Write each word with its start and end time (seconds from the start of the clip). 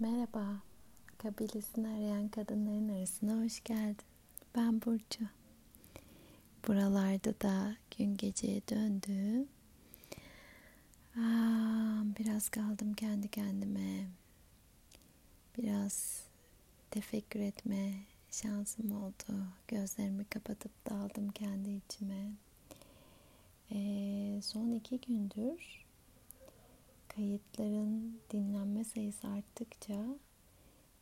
Merhaba, 0.00 0.46
kabilesini 1.18 1.88
arayan 1.88 2.28
kadınların 2.28 2.88
arasına 2.88 3.44
hoş 3.44 3.64
geldin. 3.64 4.04
Ben 4.56 4.82
Burcu. 4.82 5.24
Buralarda 6.68 7.34
da 7.40 7.76
gün 7.98 8.16
geceye 8.16 8.62
döndü. 8.70 9.46
Aa, 11.16 12.18
biraz 12.18 12.48
kaldım 12.48 12.94
kendi 12.94 13.28
kendime. 13.28 14.06
Biraz 15.58 16.24
tefekkür 16.90 17.40
etme 17.40 17.92
şansım 18.30 19.02
oldu. 19.02 19.46
Gözlerimi 19.68 20.24
kapatıp 20.24 20.90
daldım 20.90 21.28
kendi 21.28 21.70
içime. 21.70 22.32
Ee, 23.72 24.40
son 24.42 24.72
iki 24.74 25.00
gündür 25.00 25.84
kayıtların 27.20 28.20
dinlenme 28.30 28.84
sayısı 28.84 29.28
arttıkça 29.28 30.04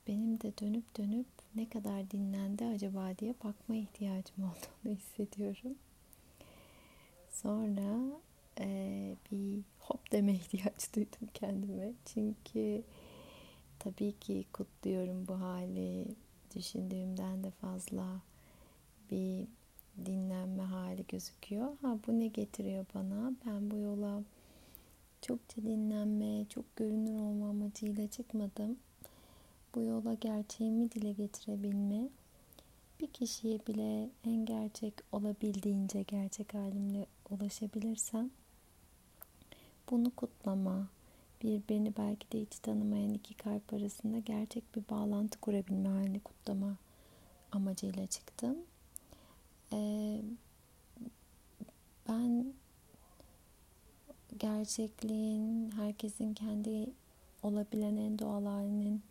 benim 0.09 0.41
de 0.41 0.53
dönüp 0.61 0.99
dönüp 0.99 1.27
ne 1.55 1.69
kadar 1.69 2.11
dinlendi 2.11 2.65
acaba 2.65 3.19
diye 3.19 3.35
bakma 3.45 3.77
ihtiyacım 3.77 4.37
olduğunu 4.45 4.95
hissediyorum. 4.95 5.75
Sonra 7.31 8.21
e, 8.61 9.17
bir 9.31 9.63
hop 9.79 10.13
deme 10.13 10.33
ihtiyaç 10.35 10.95
duydum 10.97 11.29
kendime. 11.35 11.93
Çünkü 12.05 12.83
tabii 13.79 14.13
ki 14.13 14.45
kutluyorum 14.53 15.29
bu 15.29 15.41
hali. 15.41 16.07
Düşündüğümden 16.57 17.45
de 17.45 17.51
fazla 17.51 18.21
bir 19.11 19.47
dinlenme 20.07 20.63
hali 20.63 21.07
gözüküyor. 21.09 21.77
Ha 21.83 21.99
bu 22.07 22.21
ne 22.21 22.27
getiriyor 22.27 22.87
bana? 22.95 23.33
Ben 23.47 23.71
bu 23.71 23.77
yola 23.77 24.23
çokça 25.23 25.63
dinlenme, 25.63 26.45
çok 26.49 26.77
görünür 26.77 27.15
olma 27.15 27.49
amacıyla 27.49 28.09
çıkmadım. 28.09 28.79
Bu 29.75 29.81
yola 29.81 30.15
gerçeğimi 30.15 30.91
dile 30.93 31.13
getirebilme, 31.13 32.09
bir 33.01 33.07
kişiye 33.07 33.59
bile 33.67 34.11
en 34.25 34.45
gerçek 34.47 34.95
olabildiğince 35.13 36.03
gerçek 36.03 36.55
halimle 36.55 37.07
ulaşabilirsem 37.31 38.31
bunu 39.91 40.11
kutlama, 40.17 40.89
birbirini 41.43 41.93
belki 41.97 42.33
de 42.33 42.41
hiç 42.41 42.59
tanımayan 42.59 43.15
iki 43.15 43.35
kalp 43.35 43.73
arasında 43.73 44.19
gerçek 44.19 44.77
bir 44.77 44.83
bağlantı 44.91 45.41
kurabilme 45.41 45.89
halini 45.89 46.21
kutlama 46.21 46.77
amacıyla 47.53 48.07
çıktım. 48.07 48.57
Ee, 49.73 50.23
ben 52.09 52.53
gerçekliğin, 54.39 55.71
herkesin 55.71 56.35
kendi 56.35 56.91
olabilen 57.43 57.97
en 57.97 58.19
doğal 58.19 58.45
halinin 58.45 59.03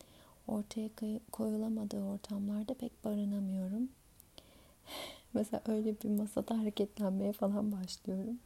ortaya 0.47 0.89
koyulamadığı 1.31 2.03
ortamlarda 2.03 2.73
pek 2.73 3.05
barınamıyorum. 3.05 3.89
Mesela 5.33 5.61
öyle 5.67 6.01
bir 6.01 6.09
masada 6.09 6.59
hareketlenmeye 6.59 7.33
falan 7.33 7.71
başlıyorum. 7.71 8.39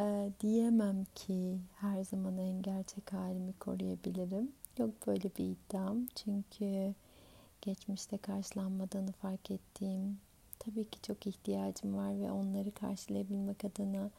Ee, 0.00 0.30
diyemem 0.40 1.04
ki 1.14 1.58
her 1.76 2.04
zaman 2.04 2.38
en 2.38 2.62
gerçek 2.62 3.12
halimi 3.12 3.52
koruyabilirim. 3.52 4.52
Yok 4.78 5.06
böyle 5.06 5.30
bir 5.38 5.44
iddiam. 5.44 6.06
Çünkü 6.14 6.94
geçmişte 7.62 8.18
karşılanmadığını 8.18 9.12
fark 9.12 9.50
ettiğim, 9.50 10.18
tabii 10.58 10.84
ki 10.84 11.02
çok 11.02 11.26
ihtiyacım 11.26 11.96
var 11.96 12.20
ve 12.20 12.30
onları 12.30 12.70
karşılayabilmek 12.70 13.64
adına 13.64 14.10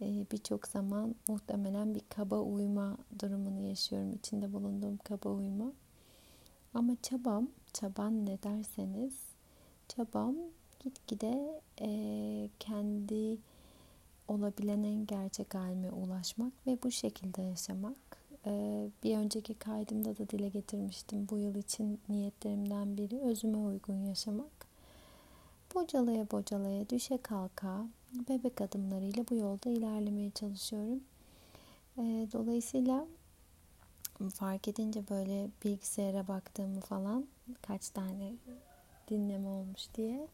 birçok 0.00 0.68
zaman 0.68 1.14
muhtemelen 1.28 1.94
bir 1.94 2.02
kaba 2.08 2.40
uyma 2.40 2.96
durumunu 3.20 3.60
yaşıyorum. 3.60 4.12
içinde 4.12 4.52
bulunduğum 4.52 4.96
kaba 4.96 5.28
uyma. 5.28 5.72
Ama 6.74 6.96
çabam, 7.02 7.48
çaban 7.72 8.26
ne 8.26 8.42
derseniz, 8.42 9.14
çabam 9.88 10.34
gitgide 10.80 11.60
e, 11.80 12.50
kendi 12.58 13.38
olabilen 14.28 14.82
en 14.82 15.06
gerçek 15.06 15.54
halime 15.54 15.90
ulaşmak 15.90 16.52
ve 16.66 16.78
bu 16.82 16.90
şekilde 16.90 17.42
yaşamak. 17.42 17.96
E, 18.46 18.50
bir 19.02 19.16
önceki 19.16 19.54
kaydımda 19.54 20.18
da 20.18 20.28
dile 20.28 20.48
getirmiştim. 20.48 21.28
Bu 21.30 21.38
yıl 21.38 21.54
için 21.54 22.00
niyetlerimden 22.08 22.96
biri 22.96 23.20
özüme 23.20 23.56
uygun 23.56 24.06
yaşamak. 24.06 24.70
Bocalaya 25.74 26.30
bocalaya 26.30 26.88
düşe 26.88 27.18
kalka 27.18 27.86
bebek 28.12 28.60
adımlarıyla 28.60 29.24
bu 29.30 29.34
yolda 29.34 29.70
ilerlemeye 29.70 30.30
çalışıyorum. 30.30 31.00
E, 31.98 32.02
dolayısıyla 32.32 33.06
fark 34.34 34.68
edince 34.68 35.08
böyle 35.10 35.48
bilgisayara 35.64 36.28
baktığımı 36.28 36.80
falan 36.80 37.26
kaç 37.62 37.88
tane 37.88 38.32
dinleme 39.10 39.48
olmuş 39.48 39.88
diye 39.94 40.28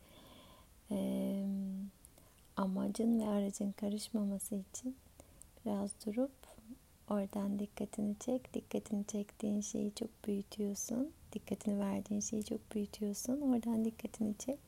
amacın 2.56 3.20
ve 3.20 3.28
aracın 3.28 3.72
karışmaması 3.72 4.54
için 4.54 4.96
biraz 5.64 5.90
durup 6.06 6.30
oradan 7.10 7.58
dikkatini 7.58 8.16
çek. 8.20 8.54
Dikkatini 8.54 9.04
çektiğin 9.06 9.60
şeyi 9.60 9.94
çok 9.94 10.10
büyütüyorsun. 10.26 11.10
Dikkatini 11.32 11.78
verdiğin 11.80 12.20
şeyi 12.20 12.44
çok 12.44 12.74
büyütüyorsun. 12.74 13.40
Oradan 13.40 13.84
dikkatini 13.84 14.34
çek. 14.38 14.58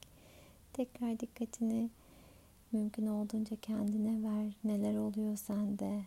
Tekrar 0.73 1.21
dikkatini 1.21 1.91
mümkün 2.73 3.07
olduğunca 3.07 3.57
kendine 3.57 4.31
ver. 4.31 4.53
Neler 4.65 4.97
oluyor 4.97 5.37
sende 5.37 6.05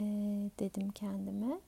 e, 0.00 0.04
dedim 0.58 0.90
kendime. 0.90 1.60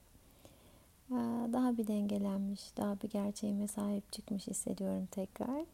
E, 1.11 1.17
daha 1.53 1.77
bir 1.77 1.87
dengelenmiş, 1.87 2.77
daha 2.77 3.01
bir 3.01 3.09
gerçeğime 3.09 3.67
sahip 3.67 4.11
çıkmış 4.11 4.47
hissediyorum 4.47 5.07
tekrar. 5.11 5.65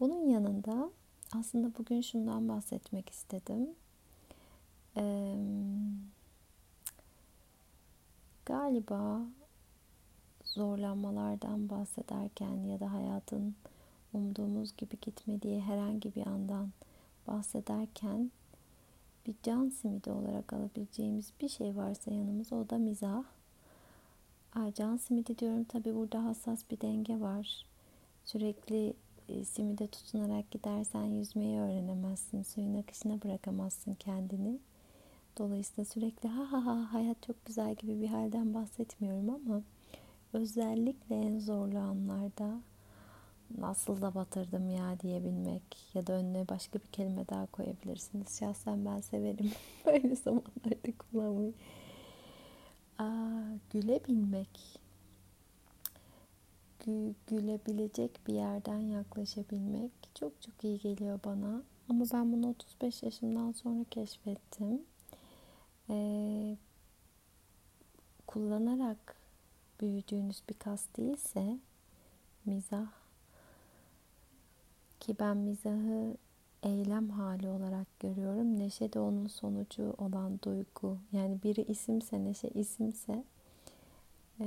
Bunun 0.00 0.28
yanında 0.28 0.90
aslında 1.32 1.70
bugün 1.78 2.00
şundan 2.00 2.48
bahsetmek 2.48 3.10
istedim. 3.10 3.68
E, 4.96 5.36
galiba 8.46 9.20
zorlanmalardan 10.44 11.68
bahsederken 11.68 12.64
ya 12.64 12.80
da 12.80 12.92
hayatın 12.92 13.54
umduğumuz 14.12 14.76
gibi 14.76 15.00
gitmediği 15.00 15.60
herhangi 15.60 16.14
bir 16.14 16.26
andan 16.26 16.70
bahsederken 17.26 18.30
bir 19.26 19.34
can 19.42 19.68
simidi 19.68 20.10
olarak 20.10 20.52
alabileceğimiz 20.52 21.32
bir 21.40 21.48
şey 21.48 21.76
varsa 21.76 22.10
yanımız 22.10 22.52
o 22.52 22.70
da 22.70 22.78
mizah. 22.78 23.24
Aa, 24.54 24.72
can 24.74 24.96
simidi 24.96 25.38
diyorum 25.38 25.64
tabi 25.64 25.94
burada 25.94 26.24
hassas 26.24 26.70
bir 26.70 26.80
denge 26.80 27.20
var. 27.20 27.66
Sürekli 28.24 28.94
e, 29.28 29.44
simide 29.44 29.86
tutunarak 29.86 30.50
gidersen 30.50 31.04
yüzmeyi 31.04 31.60
öğrenemezsin. 31.60 32.42
Suyun 32.42 32.74
akışına 32.74 33.22
bırakamazsın 33.22 33.94
kendini. 33.94 34.58
Dolayısıyla 35.38 35.84
sürekli 35.84 36.28
ha 36.28 36.52
ha 36.52 36.66
ha 36.66 36.92
hayat 36.92 37.22
çok 37.22 37.44
güzel 37.46 37.74
gibi 37.74 38.00
bir 38.00 38.08
halden 38.08 38.54
bahsetmiyorum 38.54 39.30
ama 39.30 39.62
özellikle 40.32 41.16
en 41.16 41.38
zorlu 41.38 41.78
anlarda 41.78 42.60
nasıl 43.58 44.02
da 44.02 44.14
batırdım 44.14 44.70
ya 44.70 45.00
diyebilmek 45.00 45.62
ya 45.94 46.06
da 46.06 46.12
önüne 46.12 46.48
başka 46.48 46.78
bir 46.78 46.86
kelime 46.92 47.28
daha 47.28 47.46
koyabilirsiniz. 47.46 48.38
Şahsen 48.38 48.84
ben 48.84 49.00
severim 49.00 49.52
böyle 49.86 50.16
zamanlarda 50.16 50.92
kullanmayı. 50.98 51.52
Aa, 52.98 53.42
gülebilmek, 53.70 54.80
Gü, 56.86 57.14
gülebilecek 57.26 58.26
bir 58.26 58.34
yerden 58.34 58.78
yaklaşabilmek 58.78 59.90
çok 60.14 60.42
çok 60.42 60.64
iyi 60.64 60.78
geliyor 60.78 61.20
bana. 61.24 61.62
Ama 61.88 62.04
ben 62.12 62.32
bunu 62.32 62.48
35 62.48 63.02
yaşımdan 63.02 63.52
sonra 63.52 63.84
keşfettim. 63.90 64.82
Ee, 65.90 66.56
kullanarak 68.26 69.16
büyüdüğünüz 69.80 70.42
bir 70.48 70.54
kas 70.54 70.84
değilse 70.96 71.58
mizah 72.44 72.99
ki 75.00 75.16
ben 75.20 75.36
mizahı 75.36 76.14
eylem 76.62 77.10
hali 77.10 77.48
olarak 77.48 78.00
görüyorum. 78.00 78.58
Neşe 78.58 78.92
de 78.92 79.00
onun 79.00 79.26
sonucu 79.26 79.94
olan 79.98 80.38
duygu. 80.44 80.98
Yani 81.12 81.38
biri 81.44 81.62
isimse, 81.62 82.24
neşe 82.24 82.48
isimse 82.48 83.24
e, 84.40 84.44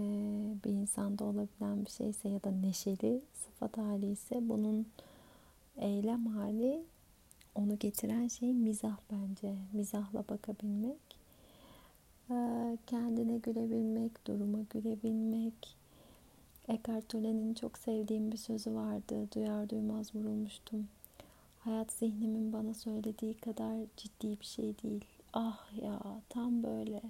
bir 0.65 0.69
insanda 0.69 1.23
olabilen 1.23 1.85
bir 1.85 1.89
şeyse 1.89 2.29
ya 2.29 2.44
da 2.44 2.51
neşeli 2.51 3.21
sıfat 3.33 3.77
hali 3.77 4.11
ise 4.11 4.50
bunun 4.50 4.85
eylem 5.77 6.27
hali 6.27 6.83
onu 7.55 7.79
getiren 7.79 8.27
şey 8.27 8.53
mizah 8.53 8.97
bence. 9.11 9.55
Mizahla 9.73 10.23
bakabilmek. 10.29 11.23
E, 12.29 12.35
kendine 12.88 13.38
gülebilmek, 13.38 14.27
duruma 14.27 14.59
gülebilmek, 14.69 15.75
Eckhart 16.68 17.10
Tolle'nin 17.10 17.54
çok 17.54 17.77
sevdiğim 17.77 18.31
bir 18.31 18.38
sözü 18.38 18.74
vardı. 18.74 19.27
Duyar 19.36 19.69
duymaz 19.69 20.15
vurulmuştum. 20.15 20.88
Hayat 21.60 21.92
zihnimin 21.92 22.54
bana 22.54 22.74
söylediği 22.74 23.33
kadar 23.33 23.77
ciddi 23.98 24.39
bir 24.39 24.45
şey 24.45 24.75
değil. 24.83 25.06
Ah 25.33 25.81
ya 25.81 26.00
tam 26.30 26.63
böyle 26.63 27.01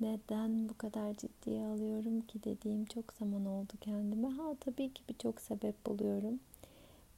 neden 0.00 0.68
bu 0.68 0.78
kadar 0.78 1.14
ciddiye 1.14 1.66
alıyorum 1.66 2.20
ki 2.20 2.44
dediğim 2.44 2.84
çok 2.84 3.12
zaman 3.12 3.46
oldu 3.46 3.72
kendime. 3.80 4.28
Ha 4.28 4.54
tabii 4.60 4.92
ki 4.92 5.02
birçok 5.08 5.40
sebep 5.40 5.86
buluyorum. 5.86 6.40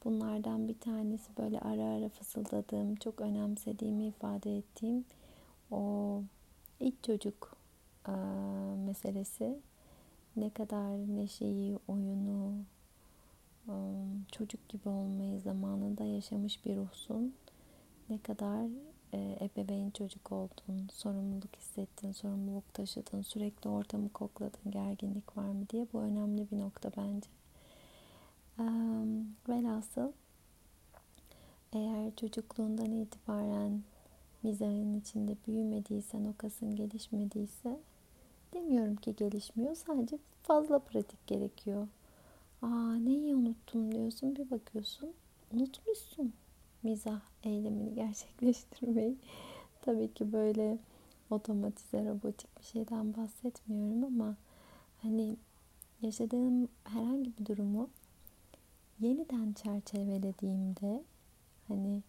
Bunlardan 0.05 0.67
bir 0.67 0.79
tanesi 0.79 1.37
böyle 1.37 1.59
ara 1.59 1.83
ara 1.83 2.09
fısıldadığım, 2.09 2.95
çok 2.95 3.21
önemsediğimi 3.21 4.05
ifade 4.05 4.57
ettiğim 4.57 5.05
o 5.71 6.21
ilk 6.79 7.03
çocuk 7.03 7.57
meselesi. 8.85 9.59
Ne 10.37 10.49
kadar 10.49 11.17
neşeyi, 11.17 11.79
oyunu, 11.87 12.53
çocuk 14.31 14.69
gibi 14.69 14.89
olmayı 14.89 15.39
zamanında 15.41 16.03
yaşamış 16.03 16.65
bir 16.65 16.75
ruhsun. 16.75 17.33
Ne 18.09 18.17
kadar 18.17 18.67
e, 19.13 19.37
ebeveyn 19.41 19.89
çocuk 19.89 20.31
oldun, 20.31 20.87
sorumluluk 20.91 21.55
hissettin, 21.55 22.11
sorumluluk 22.11 22.73
taşıdın, 22.73 23.21
sürekli 23.21 23.69
ortamı 23.69 24.09
kokladın, 24.09 24.71
gerginlik 24.71 25.37
var 25.37 25.49
mı 25.49 25.65
diye 25.69 25.87
bu 25.93 26.01
önemli 26.01 26.51
bir 26.51 26.59
nokta 26.59 26.91
bence. 26.97 27.29
Velhasıl 29.49 30.11
eğer 31.73 32.15
çocukluğundan 32.15 32.91
itibaren 32.91 33.83
mizahın 34.43 34.99
içinde 34.99 35.35
büyümediysen, 35.47 36.25
o 36.25 36.33
kasın 36.37 36.75
gelişmediyse 36.75 37.79
demiyorum 38.55 38.95
ki 38.95 39.15
gelişmiyor. 39.15 39.75
Sadece 39.75 40.17
fazla 40.43 40.79
pratik 40.79 41.27
gerekiyor. 41.27 41.87
Aa 42.61 42.95
neyi 42.95 43.35
unuttum 43.35 43.91
diyorsun 43.91 44.35
bir 44.35 44.51
bakıyorsun 44.51 45.13
unutmuşsun 45.53 46.33
mizah 46.83 47.21
eylemini 47.43 47.95
gerçekleştirmeyi. 47.95 49.17
Tabii 49.81 50.13
ki 50.13 50.33
böyle 50.33 50.77
otomatize 51.29 52.05
robotik 52.05 52.59
bir 52.59 52.63
şeyden 52.63 53.15
bahsetmiyorum 53.17 54.03
ama 54.03 54.35
hani 55.01 55.37
yaşadığım 56.01 56.67
herhangi 56.83 57.37
bir 57.37 57.45
durumu 57.45 57.89
yeniden 58.99 59.53
çerçevelediğimde 59.53 61.03
hani 61.67 62.01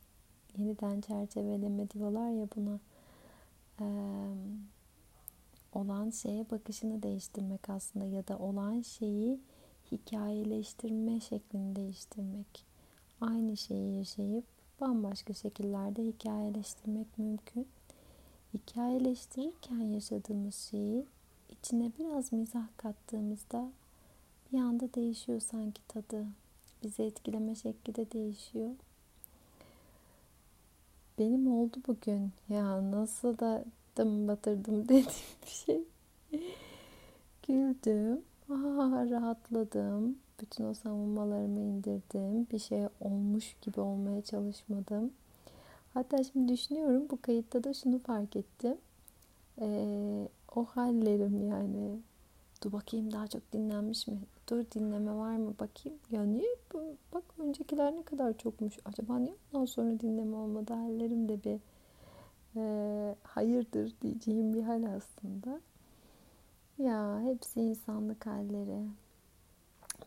yeniden 0.59 1.01
çerçeveleme 1.01 1.91
diyorlar 1.91 2.31
ya 2.31 2.49
buna 2.57 2.79
e, 3.81 3.87
olan 5.77 6.11
şeye 6.11 6.51
bakışını 6.51 7.03
değiştirmek 7.03 7.71
aslında 7.71 8.05
ya 8.05 8.29
da 8.29 8.39
olan 8.39 8.81
şeyi 8.81 9.41
hikayeleştirme 9.93 11.21
şeklini 11.21 11.77
değiştirmek. 11.77 12.67
Aynı 13.21 13.57
şeyi 13.57 13.99
yaşayıp 13.99 14.45
bambaşka 14.81 15.35
şekillerde 15.35 16.03
hikayeleştirmek 16.03 17.19
mümkün. 17.19 17.69
Hikayeleştirirken 18.55 19.81
yaşadığımız 19.81 20.55
şeyi 20.55 21.07
içine 21.51 21.93
biraz 21.99 22.33
mizah 22.33 22.67
kattığımızda 22.77 23.71
bir 24.53 24.59
anda 24.59 24.95
değişiyor 24.95 25.41
sanki 25.41 25.83
tadı. 25.89 26.27
Bizi 26.83 27.03
etkileme 27.03 27.55
şekli 27.55 27.95
de 27.95 28.11
değişiyor. 28.11 28.71
Benim 31.19 31.53
oldu 31.53 31.77
bugün. 31.87 32.33
Ya 32.49 32.91
nasıl 32.91 33.39
da 33.39 33.65
dım 33.97 34.29
batırdım 34.29 34.85
dediğim 34.89 35.07
bir 35.43 35.51
şey. 35.51 35.85
Güldüm. 37.49 38.23
Aa, 38.51 39.11
rahatladım. 39.11 40.19
Bütün 40.41 40.65
o 40.65 40.75
savunmalarımı 40.75 41.61
indirdim. 41.61 42.47
Bir 42.53 42.59
şey 42.59 42.87
olmuş 43.01 43.57
gibi 43.63 43.81
olmaya 43.81 44.23
çalışmadım. 44.23 45.13
Hatta 45.95 46.25
şimdi 46.25 46.53
düşünüyorum 46.53 47.07
bu 47.11 47.21
kayıtta 47.21 47.65
da 47.65 47.75
şunu 47.75 47.99
fark 47.99 48.37
ettim. 48.37 48.77
Ee, 49.61 50.29
o 50.57 50.65
hallerim 50.65 51.49
yani. 51.49 51.99
Dur 52.63 52.73
bakayım 52.73 53.13
daha 53.13 53.27
çok 53.27 53.53
dinlenmiş 53.53 54.07
mi? 54.07 54.19
Dur 54.51 54.65
dinleme 54.75 55.15
var 55.15 55.37
mı 55.37 55.55
bakayım. 55.61 55.99
Ya 56.11 56.25
niye? 56.25 56.57
Bak 57.15 57.25
öncekiler 57.39 57.97
ne 57.97 58.03
kadar 58.03 58.39
çokmuş. 58.39 58.79
Acaba 58.85 59.19
niye 59.19 59.35
ondan 59.53 59.67
sonra 59.67 60.01
dinleme 60.01 60.37
olmadı? 60.37 60.73
Hallerim 60.75 61.29
de 61.29 61.45
bir 61.45 61.61
e, 62.57 63.15
hayırdır 63.23 63.95
diyeceğim 64.03 64.55
bir 64.55 64.63
hal 64.63 64.83
aslında. 64.97 65.61
Ya 66.79 67.21
hepsi 67.21 67.61
insanlık 67.61 68.27
halleri. 68.27 68.87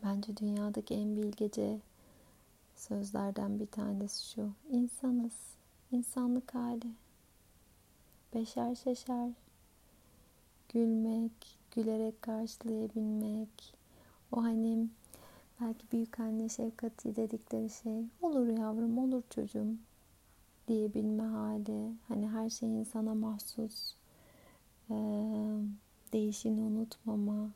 Bence 0.04 0.36
dünyadaki 0.36 0.94
en 0.94 1.16
bilgece 1.16 1.78
sözlerden 2.76 3.60
bir 3.60 3.66
tanesi 3.66 4.30
şu. 4.30 4.50
İnsanız. 4.70 5.32
insanlık 5.92 6.54
hali. 6.54 6.90
Beşer 8.34 8.74
şeşer. 8.74 9.30
Gülmek, 10.68 11.58
gülerek 11.70 12.22
karşılayabilmek. 12.22 13.74
O 14.32 14.42
hani 14.42 14.88
belki 15.60 15.92
büyük 15.92 16.20
anne 16.20 16.48
şefkati 16.48 17.16
dedikleri 17.16 17.70
şey. 17.70 18.04
Olur 18.22 18.46
yavrum, 18.46 18.98
olur 18.98 19.22
çocuğum 19.30 19.76
diyebilme 20.70 21.22
hali. 21.22 21.92
Hani 22.08 22.28
her 22.28 22.50
şey 22.50 22.68
insana 22.68 23.14
mahsus. 23.14 23.94
Ee, 24.90 24.94
değişini 26.12 26.60
unutmama 26.60 27.50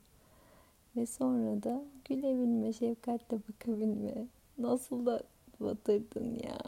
ve 0.96 1.06
sonra 1.06 1.62
da 1.62 1.84
gülebilme, 2.04 2.72
şefkatle 2.72 3.38
bakabilme. 3.48 4.26
Nasıl 4.58 5.06
da 5.06 5.22
batırdın 5.60 6.38
ya. 6.44 6.58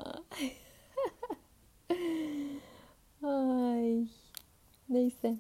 Ay. 3.30 4.06
Neyse. 4.88 5.36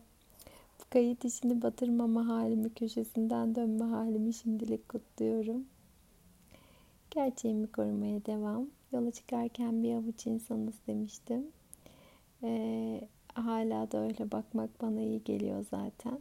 Bu 0.80 0.84
kayıt 0.90 1.24
işini 1.24 1.62
batırmama 1.62 2.28
halimi, 2.28 2.74
köşesinden 2.74 3.54
dönme 3.54 3.84
halimi 3.84 4.32
şimdilik 4.32 4.88
kutluyorum. 4.88 5.66
Gerçeğimi 7.10 7.66
korumaya 7.66 8.26
devam. 8.26 8.66
Yola 8.92 9.10
çıkarken 9.10 9.82
bir 9.82 9.94
avuç 9.94 10.26
insanız 10.26 10.74
demiştim. 10.86 11.46
Ee, 12.42 13.08
hala 13.34 13.90
da 13.92 13.98
öyle 13.98 14.30
bakmak 14.32 14.82
bana 14.82 15.00
iyi 15.00 15.24
geliyor 15.24 15.64
zaten 15.70 16.20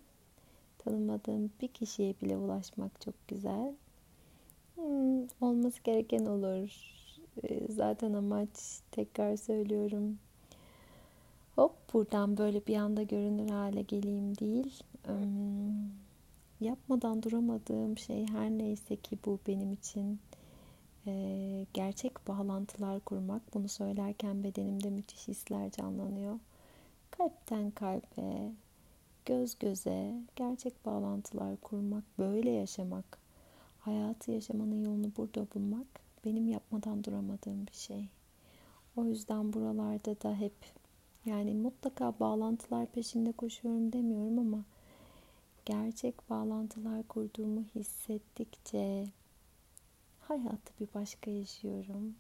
tanımadığım 0.77 1.51
bir 1.61 1.67
kişiye 1.67 2.13
bile 2.21 2.37
ulaşmak 2.37 3.01
çok 3.01 3.27
güzel. 3.27 3.73
Hmm, 4.75 5.27
olması 5.41 5.83
gereken 5.83 6.25
olur. 6.25 6.69
Ee, 7.43 7.67
zaten 7.69 8.13
amaç 8.13 8.79
tekrar 8.91 9.37
söylüyorum. 9.37 10.17
Hop 11.55 11.71
buradan 11.93 12.37
böyle 12.37 12.67
bir 12.67 12.75
anda 12.75 13.03
görünür 13.03 13.49
hale 13.49 13.81
geleyim 13.81 14.37
değil. 14.37 14.83
Hmm, 15.05 15.89
yapmadan 16.61 17.23
duramadığım 17.23 17.97
şey 17.97 18.27
her 18.27 18.49
neyse 18.49 18.95
ki 18.95 19.17
bu 19.25 19.39
benim 19.47 19.71
için 19.71 20.19
gerçek 21.73 22.27
bağlantılar 22.27 22.99
kurmak. 22.99 23.53
Bunu 23.53 23.69
söylerken 23.69 24.43
bedenimde 24.43 24.89
müthiş 24.89 25.27
hisler 25.27 25.71
canlanıyor. 25.71 26.39
Kalpten 27.11 27.71
kalbe, 27.71 28.51
göz 29.25 29.59
göze 29.59 30.13
gerçek 30.35 30.85
bağlantılar 30.85 31.57
kurmak, 31.57 32.03
böyle 32.19 32.49
yaşamak, 32.49 33.19
hayatı 33.79 34.31
yaşamanın 34.31 34.83
yolunu 34.83 35.11
burada 35.17 35.47
bulmak 35.55 35.87
benim 36.25 36.47
yapmadan 36.47 37.03
duramadığım 37.03 37.67
bir 37.67 37.73
şey. 37.73 38.07
O 38.97 39.05
yüzden 39.05 39.53
buralarda 39.53 40.21
da 40.21 40.35
hep 40.35 40.53
yani 41.25 41.53
mutlaka 41.53 42.13
bağlantılar 42.19 42.85
peşinde 42.85 43.31
koşuyorum 43.31 43.93
demiyorum 43.93 44.39
ama 44.39 44.63
gerçek 45.65 46.29
bağlantılar 46.29 47.03
kurduğumu 47.03 47.63
hissettikçe 47.75 49.07
hayatı 50.27 50.73
bir 50.79 50.87
başka 50.93 51.31
yaşıyorum. 51.31 52.15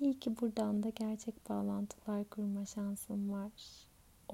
İyi 0.00 0.18
ki 0.20 0.40
buradan 0.40 0.82
da 0.82 0.88
gerçek 0.88 1.48
bağlantılar 1.48 2.24
kurma 2.24 2.66
şansım 2.66 3.32
var 3.32 3.50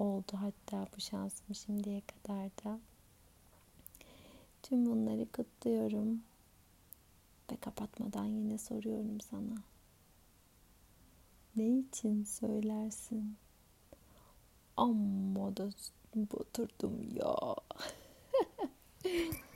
oldu 0.01 0.31
hatta 0.33 0.87
bu 0.95 1.01
şansım 1.01 1.55
şimdiye 1.55 2.01
kadar 2.01 2.49
da. 2.63 2.79
Tüm 4.63 4.85
bunları 4.85 5.31
kutluyorum. 5.31 6.23
Ve 7.51 7.55
kapatmadan 7.55 8.25
yine 8.25 8.57
soruyorum 8.57 9.21
sana. 9.21 9.63
Ne 11.55 11.79
için 11.79 12.23
söylersin? 12.23 13.35
Amma 14.77 15.57
da 15.57 15.69
batırdım 16.15 17.15
ya. 17.15 17.55